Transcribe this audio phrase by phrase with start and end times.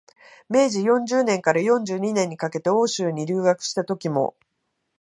[0.49, 4.35] 明治四十年から四十二年にかけて欧州に留学したときも、